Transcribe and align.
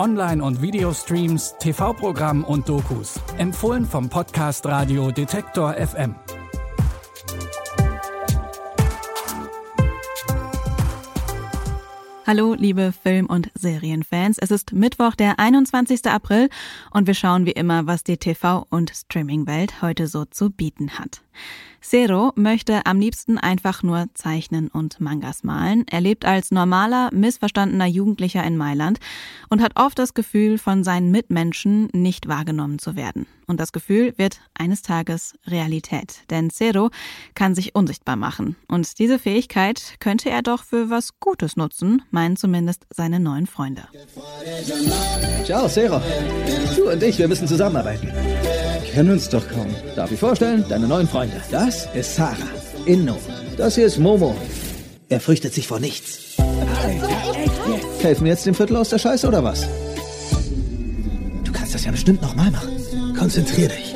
Online- 0.00 0.42
und 0.42 0.62
Videostreams, 0.62 1.56
TV-Programm 1.58 2.42
und 2.42 2.66
Dokus. 2.66 3.20
Empfohlen 3.36 3.84
vom 3.84 4.08
Podcast 4.08 4.64
Radio 4.64 5.10
Detektor 5.10 5.74
FM. 5.74 6.14
Hallo, 12.26 12.54
liebe 12.54 12.92
Film- 12.92 13.26
und 13.26 13.50
Serienfans. 13.54 14.38
Es 14.38 14.50
ist 14.50 14.72
Mittwoch, 14.72 15.14
der 15.16 15.38
21. 15.38 16.06
April 16.06 16.48
und 16.92 17.06
wir 17.06 17.14
schauen 17.14 17.44
wie 17.44 17.50
immer, 17.50 17.86
was 17.86 18.02
die 18.02 18.16
TV- 18.16 18.66
und 18.70 18.92
Streaming-Welt 18.94 19.82
heute 19.82 20.06
so 20.06 20.24
zu 20.24 20.48
bieten 20.48 20.98
hat. 20.98 21.20
Zero 21.82 22.32
möchte 22.36 22.84
am 22.84 23.00
liebsten 23.00 23.38
einfach 23.38 23.82
nur 23.82 24.06
zeichnen 24.14 24.68
und 24.68 25.00
Mangas 25.00 25.42
malen. 25.42 25.84
Er 25.90 26.00
lebt 26.00 26.24
als 26.24 26.50
normaler, 26.50 27.10
missverstandener 27.12 27.86
Jugendlicher 27.86 28.44
in 28.44 28.56
Mailand 28.56 28.98
und 29.48 29.62
hat 29.62 29.72
oft 29.76 29.98
das 29.98 30.14
Gefühl, 30.14 30.58
von 30.58 30.84
seinen 30.84 31.10
Mitmenschen 31.10 31.88
nicht 31.92 32.28
wahrgenommen 32.28 32.78
zu 32.78 32.96
werden. 32.96 33.26
Und 33.46 33.58
das 33.58 33.72
Gefühl 33.72 34.12
wird 34.16 34.40
eines 34.54 34.82
Tages 34.82 35.34
Realität. 35.46 36.20
Denn 36.30 36.50
Zero 36.50 36.90
kann 37.34 37.54
sich 37.54 37.74
unsichtbar 37.74 38.16
machen. 38.16 38.56
Und 38.68 38.98
diese 38.98 39.18
Fähigkeit 39.18 39.94
könnte 39.98 40.30
er 40.30 40.42
doch 40.42 40.62
für 40.62 40.90
was 40.90 41.18
Gutes 41.18 41.56
nutzen, 41.56 42.02
meinen 42.10 42.36
zumindest 42.36 42.86
seine 42.90 43.18
neuen 43.18 43.46
Freunde. 43.46 43.88
Ciao, 45.44 45.66
Zero. 45.66 46.00
Du 46.76 46.90
und 46.90 47.02
ich, 47.02 47.18
wir 47.18 47.26
müssen 47.26 47.48
zusammenarbeiten 47.48 48.12
kennen 48.92 49.12
uns 49.12 49.28
doch 49.28 49.46
kaum. 49.48 49.68
Darf 49.96 50.10
ich 50.10 50.18
vorstellen? 50.18 50.64
Deine 50.68 50.86
neuen 50.86 51.08
Freunde. 51.08 51.36
Das 51.50 51.88
ist 51.94 52.16
Sarah. 52.16 52.36
Inno. 52.86 53.16
Das 53.56 53.74
hier 53.74 53.86
ist 53.86 53.98
Momo. 53.98 54.36
Er 55.08 55.20
fürchtet 55.20 55.54
sich 55.54 55.66
vor 55.66 55.80
nichts. 55.80 56.36
Helfen 58.00 58.24
wir 58.24 58.32
jetzt 58.32 58.46
dem 58.46 58.54
Viertel 58.54 58.76
aus 58.76 58.88
der 58.88 58.98
Scheiße 58.98 59.26
oder 59.28 59.44
was? 59.44 59.66
Du 61.44 61.52
kannst 61.52 61.74
das 61.74 61.84
ja 61.84 61.90
bestimmt 61.90 62.22
nochmal 62.22 62.50
machen. 62.50 62.70
Konzentrier 63.18 63.68
dich. 63.68 63.94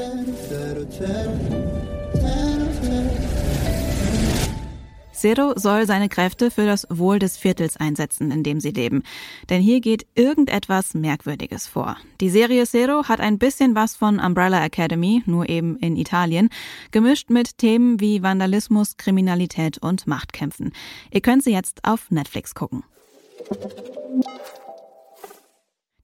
Zero 5.15 5.53
soll 5.57 5.87
seine 5.87 6.09
Kräfte 6.09 6.51
für 6.51 6.67
das 6.67 6.87
Wohl 6.91 7.19
des 7.19 7.37
Viertels 7.37 7.77
einsetzen, 7.77 8.31
in 8.31 8.43
dem 8.43 8.61
sie 8.61 8.73
leben. 8.73 9.03
Denn 9.49 9.63
hier 9.63 9.81
geht 9.81 10.07
irgendetwas 10.15 10.95
Merkwürdiges 10.95 11.67
vor. 11.67 11.97
Die 12.21 12.31
Serie 12.31 12.67
Zero 12.67 13.05
hat 13.09 13.21
ein 13.21 13.39
bisschen 13.39 13.75
was 13.75 13.97
von 13.97 14.19
Umbrella 14.19 14.65
Academy, 14.65 15.23
nur 15.27 15.49
eben 15.49 15.77
in 15.79 15.97
Italien, 15.97 16.51
gemischt 16.91 17.31
mit 17.31 17.59
Themen 17.59 18.01
wie 18.01 18.23
Vandalismus, 18.23 18.97
Kriminalität 18.97 19.79
und 19.79 20.07
Machtkämpfen. 20.07 20.73
Ihr 21.11 21.21
könnt 21.21 21.45
sie 21.45 21.53
jetzt 21.53 21.85
auf 21.85 22.11
Netflix 22.11 22.55
gucken. 22.55 22.83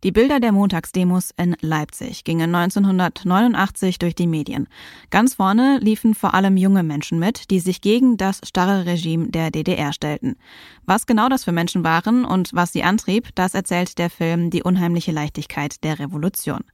Die 0.02 0.12
Bilder 0.12 0.40
der 0.40 0.52
Montagsdemos 0.52 1.30
in 1.36 1.54
Leipzig 1.60 2.24
gingen 2.24 2.54
1989 2.54 3.98
durch 3.98 4.14
die 4.14 4.26
Medien. 4.26 4.66
Ganz 5.10 5.34
vorne 5.34 5.78
liefen 5.78 6.14
vor 6.14 6.32
allem 6.32 6.56
junge 6.56 6.82
Menschen 6.82 7.18
mit, 7.18 7.50
die 7.50 7.60
sich 7.60 7.82
gegen 7.82 8.16
das 8.16 8.40
starre 8.42 8.86
Regime 8.86 9.28
der 9.28 9.50
DDR 9.50 9.92
stellten. 9.92 10.36
Was 10.86 11.04
genau 11.04 11.28
das 11.28 11.44
für 11.44 11.52
Menschen 11.52 11.84
waren 11.84 12.24
und 12.24 12.48
was 12.54 12.72
sie 12.72 12.82
antrieb, 12.82 13.28
das 13.34 13.52
erzählt 13.52 13.98
der 13.98 14.08
Film 14.08 14.48
Die 14.48 14.62
unheimliche 14.62 15.12
Leichtigkeit 15.12 15.84
der 15.84 15.98
Revolution. 15.98 16.64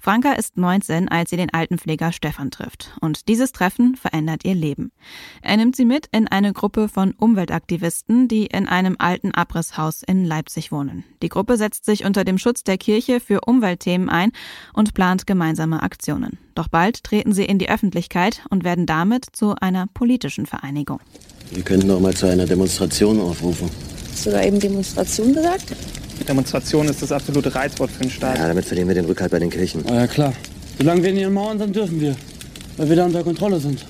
Franka 0.00 0.32
ist 0.32 0.56
19, 0.56 1.08
als 1.08 1.30
sie 1.30 1.36
den 1.36 1.54
Altenpfleger 1.54 2.10
Stefan 2.10 2.50
trifft. 2.50 2.96
Und 3.00 3.28
dieses 3.28 3.52
Treffen 3.52 3.94
verändert 3.94 4.44
ihr 4.44 4.56
Leben. 4.56 4.90
Er 5.42 5.56
nimmt 5.56 5.76
sie 5.76 5.84
mit 5.84 6.08
in 6.10 6.26
eine 6.26 6.52
Gruppe 6.52 6.88
von 6.88 7.12
Umweltaktivisten, 7.12 8.26
die 8.26 8.46
in 8.46 8.66
einem 8.66 8.96
alten 8.98 9.30
Abrisshaus 9.30 10.02
in 10.02 10.24
Leipzig 10.24 10.72
wohnen. 10.72 11.04
Die 11.22 11.28
Gruppe 11.28 11.56
setzt 11.56 11.84
sich 11.84 12.04
unter 12.04 12.24
dem 12.24 12.36
Schutz 12.36 12.63
der 12.66 12.78
Kirche 12.78 13.20
für 13.20 13.40
Umweltthemen 13.42 14.08
ein 14.08 14.32
und 14.72 14.94
plant 14.94 15.26
gemeinsame 15.26 15.82
Aktionen. 15.82 16.38
Doch 16.54 16.68
bald 16.68 17.04
treten 17.04 17.32
sie 17.32 17.44
in 17.44 17.58
die 17.58 17.68
Öffentlichkeit 17.68 18.42
und 18.50 18.64
werden 18.64 18.86
damit 18.86 19.26
zu 19.32 19.54
einer 19.60 19.86
politischen 19.92 20.46
Vereinigung. 20.46 21.00
Wir 21.50 21.62
könnten 21.62 21.88
noch 21.88 22.00
mal 22.00 22.14
zu 22.14 22.26
einer 22.26 22.46
Demonstration 22.46 23.20
aufrufen. 23.20 23.70
Hast 24.10 24.26
du 24.26 24.30
da 24.30 24.42
eben 24.42 24.60
Demonstration 24.60 25.34
gesagt? 25.34 25.74
Demonstration 26.28 26.88
ist 26.88 27.02
das 27.02 27.12
absolute 27.12 27.54
Reizwort 27.54 27.90
für 27.90 28.02
den 28.02 28.10
Staat. 28.10 28.38
Ja, 28.38 28.48
damit 28.48 28.64
verlieren 28.64 28.88
wir 28.88 28.94
den 28.94 29.04
Rückhalt 29.04 29.30
bei 29.30 29.38
den 29.38 29.50
Kirchen. 29.50 29.84
Ja, 29.86 30.06
klar. 30.06 30.32
Solange 30.78 31.02
wir 31.02 31.10
in 31.10 31.16
ihren 31.16 31.34
Mauern 31.34 31.58
sind, 31.58 31.74
dürfen 31.74 32.00
wir. 32.00 32.16
Weil 32.76 32.88
wir 32.88 32.96
da 32.96 33.04
unter 33.04 33.22
Kontrolle 33.22 33.60
sind. 33.60 33.84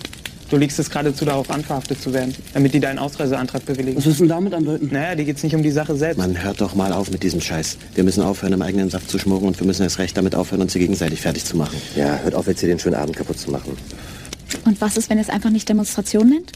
Du 0.54 0.60
legst 0.60 0.78
es 0.78 0.88
geradezu 0.88 1.24
darauf 1.24 1.50
an, 1.50 1.64
verhaftet 1.64 2.00
zu 2.00 2.12
werden, 2.12 2.32
damit 2.52 2.74
die 2.74 2.78
deinen 2.78 3.00
Ausreiseantrag 3.00 3.66
bewilligen. 3.66 3.96
Was 3.96 4.06
willst 4.06 4.20
du 4.20 4.22
denn 4.22 4.28
damit 4.28 4.54
andeuten? 4.54 4.88
Naja, 4.92 5.16
dir 5.16 5.24
geht's 5.24 5.42
nicht 5.42 5.56
um 5.56 5.64
die 5.64 5.72
Sache 5.72 5.96
selbst. 5.96 6.16
Man 6.16 6.40
hört 6.40 6.60
doch 6.60 6.76
mal 6.76 6.92
auf 6.92 7.10
mit 7.10 7.24
diesem 7.24 7.40
Scheiß. 7.40 7.76
Wir 7.96 8.04
müssen 8.04 8.22
aufhören, 8.22 8.52
im 8.52 8.62
eigenen 8.62 8.88
Saft 8.88 9.10
zu 9.10 9.18
schmoren 9.18 9.48
und 9.48 9.58
wir 9.58 9.66
müssen 9.66 9.82
erst 9.82 9.98
recht 9.98 10.16
damit 10.16 10.36
aufhören, 10.36 10.62
uns 10.62 10.72
hier 10.72 10.80
gegenseitig 10.80 11.20
fertig 11.20 11.44
zu 11.44 11.56
machen. 11.56 11.76
Ja, 11.96 12.18
hört 12.18 12.36
auf, 12.36 12.46
jetzt 12.46 12.60
hier 12.60 12.68
den 12.68 12.78
schönen 12.78 12.94
Abend 12.94 13.16
kaputt 13.16 13.36
zu 13.36 13.50
machen. 13.50 13.76
Und 14.64 14.80
was 14.80 14.96
ist, 14.96 15.10
wenn 15.10 15.18
ihr 15.18 15.22
es 15.22 15.28
einfach 15.28 15.50
nicht 15.50 15.68
Demonstration 15.68 16.28
nennt? 16.28 16.52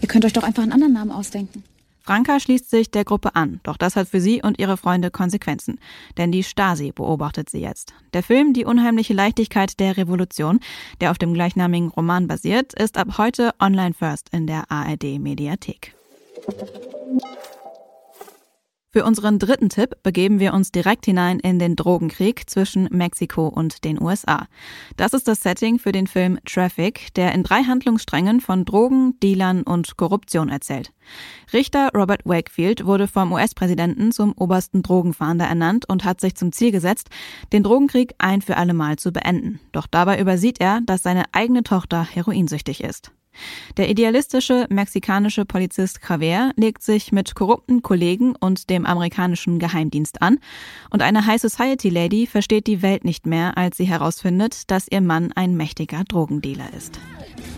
Ihr 0.00 0.06
könnt 0.06 0.24
euch 0.24 0.32
doch 0.32 0.44
einfach 0.44 0.62
einen 0.62 0.70
anderen 0.70 0.92
Namen 0.92 1.10
ausdenken. 1.10 1.64
Franka 2.04 2.38
schließt 2.38 2.68
sich 2.68 2.90
der 2.90 3.04
Gruppe 3.04 3.34
an, 3.34 3.60
doch 3.62 3.78
das 3.78 3.96
hat 3.96 4.08
für 4.08 4.20
sie 4.20 4.42
und 4.42 4.58
ihre 4.58 4.76
Freunde 4.76 5.10
Konsequenzen. 5.10 5.80
Denn 6.18 6.30
die 6.32 6.42
Stasi 6.42 6.92
beobachtet 6.92 7.48
sie 7.48 7.60
jetzt. 7.60 7.94
Der 8.12 8.22
Film 8.22 8.52
Die 8.52 8.66
unheimliche 8.66 9.14
Leichtigkeit 9.14 9.80
der 9.80 9.96
Revolution, 9.96 10.60
der 11.00 11.10
auf 11.10 11.18
dem 11.18 11.32
gleichnamigen 11.32 11.88
Roman 11.88 12.28
basiert, 12.28 12.74
ist 12.74 12.98
ab 12.98 13.16
heute 13.16 13.52
online 13.58 13.94
first 13.94 14.28
in 14.34 14.46
der 14.46 14.70
ARD 14.70 15.18
Mediathek. 15.18 15.94
Für 18.94 19.04
unseren 19.04 19.40
dritten 19.40 19.70
Tipp 19.70 19.96
begeben 20.04 20.38
wir 20.38 20.54
uns 20.54 20.70
direkt 20.70 21.04
hinein 21.04 21.40
in 21.40 21.58
den 21.58 21.74
Drogenkrieg 21.74 22.48
zwischen 22.48 22.84
Mexiko 22.92 23.48
und 23.48 23.82
den 23.82 24.00
USA. 24.00 24.46
Das 24.96 25.14
ist 25.14 25.26
das 25.26 25.40
Setting 25.40 25.80
für 25.80 25.90
den 25.90 26.06
Film 26.06 26.38
Traffic, 26.44 27.12
der 27.14 27.32
in 27.32 27.42
drei 27.42 27.64
Handlungssträngen 27.64 28.40
von 28.40 28.64
Drogen, 28.64 29.18
Dealern 29.18 29.64
und 29.64 29.96
Korruption 29.96 30.48
erzählt. 30.48 30.92
Richter 31.52 31.90
Robert 31.92 32.20
Wakefield 32.24 32.86
wurde 32.86 33.08
vom 33.08 33.32
US-Präsidenten 33.32 34.12
zum 34.12 34.30
obersten 34.30 34.84
Drogenfahnder 34.84 35.46
ernannt 35.46 35.88
und 35.88 36.04
hat 36.04 36.20
sich 36.20 36.36
zum 36.36 36.52
Ziel 36.52 36.70
gesetzt, 36.70 37.08
den 37.52 37.64
Drogenkrieg 37.64 38.14
ein 38.18 38.42
für 38.42 38.56
alle 38.56 38.74
Mal 38.74 38.94
zu 38.94 39.10
beenden. 39.10 39.58
Doch 39.72 39.88
dabei 39.88 40.20
übersieht 40.20 40.60
er, 40.60 40.80
dass 40.86 41.02
seine 41.02 41.24
eigene 41.32 41.64
Tochter 41.64 42.04
heroinsüchtig 42.04 42.84
ist. 42.84 43.10
Der 43.76 43.90
idealistische 43.90 44.66
mexikanische 44.70 45.44
Polizist 45.44 46.00
Javier 46.08 46.52
legt 46.56 46.82
sich 46.82 47.12
mit 47.12 47.34
korrupten 47.34 47.82
Kollegen 47.82 48.34
und 48.36 48.70
dem 48.70 48.86
amerikanischen 48.86 49.58
Geheimdienst 49.58 50.22
an 50.22 50.38
und 50.90 51.02
eine 51.02 51.26
High 51.26 51.40
Society 51.40 51.88
Lady 51.88 52.26
versteht 52.26 52.66
die 52.66 52.82
Welt 52.82 53.04
nicht 53.04 53.26
mehr, 53.26 53.56
als 53.56 53.76
sie 53.76 53.84
herausfindet, 53.84 54.70
dass 54.70 54.88
ihr 54.88 55.00
Mann 55.00 55.32
ein 55.32 55.56
mächtiger 55.56 56.04
Drogendealer 56.04 56.72
ist. 56.76 56.98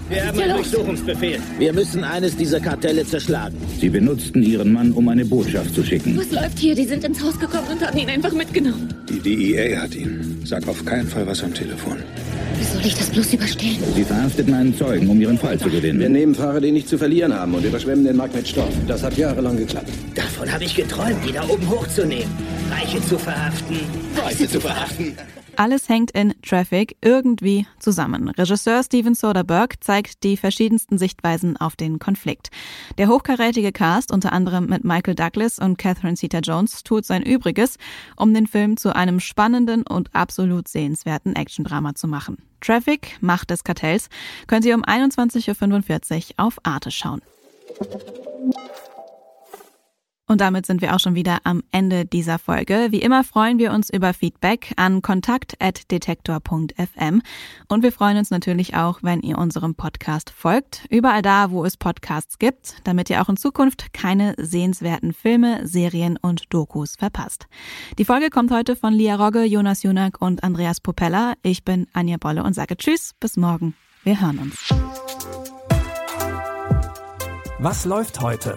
Wir 0.08 0.24
haben 0.24 0.38
einen 0.38 0.54
Durchsuchungsbefehl. 0.54 1.40
Wir 1.58 1.72
müssen 1.72 2.04
eines 2.04 2.36
dieser 2.36 2.60
Kartelle 2.60 3.04
zerschlagen. 3.04 3.56
Sie 3.80 3.88
benutzten 3.88 4.42
ihren 4.42 4.72
Mann, 4.72 4.92
um 4.92 5.08
eine 5.08 5.24
Botschaft 5.24 5.74
zu 5.74 5.82
schicken. 5.82 6.16
Was 6.16 6.30
läuft 6.30 6.58
hier? 6.58 6.76
Die 6.76 6.84
sind 6.84 7.02
ins 7.02 7.20
Haus 7.22 7.38
gekommen 7.38 7.66
und 7.72 7.84
haben 7.84 7.98
ihn 7.98 8.08
einfach 8.08 8.32
mitgenommen. 8.32 8.88
Die 9.08 9.18
DEA 9.18 9.80
hat 9.80 9.94
ihn. 9.96 10.40
Sag 10.44 10.68
auf 10.68 10.84
keinen 10.84 11.08
Fall 11.08 11.26
was 11.26 11.42
am 11.42 11.52
Telefon. 11.52 11.96
Wie 12.56 12.64
soll 12.64 12.86
ich 12.86 12.94
das 12.94 13.10
bloß 13.10 13.34
überstehen? 13.34 13.78
Sie 13.94 14.04
verhafteten 14.04 14.54
einen 14.54 14.76
Zeugen, 14.76 15.08
um 15.08 15.20
ihren 15.20 15.38
Fall 15.38 15.58
zu 15.58 15.68
gewinnen. 15.68 15.98
Wir 15.98 16.08
nehmen 16.08 16.34
Fahrer, 16.34 16.60
die 16.60 16.70
nichts 16.70 16.90
zu 16.90 16.98
verlieren 16.98 17.34
haben 17.34 17.54
und 17.54 17.64
überschwemmen 17.64 18.04
den 18.04 18.16
Markt 18.16 18.34
mit 18.34 18.46
Stoff. 18.46 18.72
Das 18.86 19.02
hat 19.02 19.18
jahrelang 19.18 19.56
geklappt. 19.56 19.90
Davon 20.14 20.50
habe 20.50 20.64
ich 20.64 20.76
geträumt, 20.76 21.18
die 21.26 21.32
da 21.32 21.46
oben 21.48 21.68
hochzunehmen. 21.68 22.30
Reiche 22.70 23.04
zu 23.06 23.18
verhaften. 23.18 23.80
Reiche 24.16 24.48
zu 24.48 24.60
verhaften. 24.60 25.16
Alles 25.56 25.88
hängt 25.88 26.10
in 26.10 26.34
Traffic 26.42 26.96
irgendwie 27.00 27.66
zusammen. 27.78 28.28
Regisseur 28.28 28.82
Steven 28.82 29.14
Soderbergh 29.14 29.76
zeigt 29.80 30.22
die 30.22 30.36
verschiedensten 30.36 30.98
Sichtweisen 30.98 31.56
auf 31.56 31.76
den 31.76 31.98
Konflikt. 31.98 32.50
Der 32.98 33.08
hochkarätige 33.08 33.72
Cast, 33.72 34.12
unter 34.12 34.32
anderem 34.32 34.66
mit 34.66 34.84
Michael 34.84 35.14
Douglas 35.14 35.58
und 35.58 35.78
Catherine 35.78 36.16
Zeta-Jones, 36.16 36.82
tut 36.82 37.06
sein 37.06 37.22
Übriges, 37.22 37.78
um 38.16 38.34
den 38.34 38.46
Film 38.46 38.76
zu 38.76 38.94
einem 38.94 39.18
spannenden 39.18 39.82
und 39.86 40.14
absolut 40.14 40.68
sehenswerten 40.68 41.34
Actiondrama 41.34 41.94
zu 41.94 42.06
machen. 42.06 42.36
Traffic, 42.60 43.16
Macht 43.20 43.50
des 43.50 43.64
Kartells, 43.64 44.08
können 44.46 44.62
Sie 44.62 44.74
um 44.74 44.84
21.45 44.84 46.30
Uhr 46.38 46.46
auf 46.46 46.58
Arte 46.64 46.90
schauen. 46.90 47.22
Und 50.28 50.40
damit 50.40 50.66
sind 50.66 50.82
wir 50.82 50.92
auch 50.94 51.00
schon 51.00 51.14
wieder 51.14 51.38
am 51.44 51.62
Ende 51.70 52.04
dieser 52.04 52.40
Folge. 52.40 52.88
Wie 52.90 53.00
immer 53.00 53.22
freuen 53.22 53.58
wir 53.58 53.72
uns 53.72 53.90
über 53.90 54.12
Feedback 54.12 54.72
an 54.76 55.00
kontakt.detektor.fm 55.00 57.22
und 57.68 57.84
wir 57.84 57.92
freuen 57.92 58.18
uns 58.18 58.30
natürlich 58.30 58.74
auch, 58.74 58.98
wenn 59.02 59.20
ihr 59.20 59.38
unserem 59.38 59.76
Podcast 59.76 60.30
folgt, 60.30 60.84
überall 60.90 61.22
da, 61.22 61.52
wo 61.52 61.64
es 61.64 61.76
Podcasts 61.76 62.40
gibt, 62.40 62.74
damit 62.84 63.08
ihr 63.08 63.22
auch 63.22 63.28
in 63.28 63.36
Zukunft 63.36 63.92
keine 63.92 64.34
sehenswerten 64.36 65.12
Filme, 65.12 65.64
Serien 65.66 66.16
und 66.16 66.52
Dokus 66.52 66.96
verpasst. 66.96 67.46
Die 67.98 68.04
Folge 68.04 68.30
kommt 68.30 68.50
heute 68.50 68.74
von 68.74 68.92
Lia 68.92 69.14
Rogge, 69.14 69.44
Jonas 69.44 69.84
Junak 69.84 70.20
und 70.20 70.42
Andreas 70.42 70.80
Popella. 70.80 71.34
Ich 71.42 71.64
bin 71.64 71.86
Anja 71.92 72.16
Bolle 72.18 72.42
und 72.42 72.54
sage 72.54 72.76
Tschüss, 72.76 73.12
bis 73.20 73.36
morgen. 73.36 73.76
Wir 74.02 74.20
hören 74.20 74.38
uns. 74.38 74.74
Was 77.58 77.84
läuft 77.84 78.20
heute? 78.20 78.56